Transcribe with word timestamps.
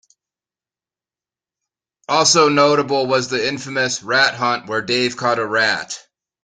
Also 2.09 2.49
notable 2.49 3.05
was 3.05 3.27
the 3.27 3.47
"infamous" 3.47 4.01
rat 4.01 4.33
hunt 4.33 4.65
where 4.67 4.81
Dave 4.81 5.15
caught 5.15 5.37
a 5.37 5.45
rat. 5.45 5.95